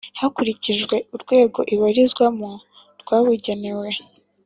[0.19, 2.51] hakurikijwe urwego ibarizwamo
[3.01, 3.89] rwabugenewe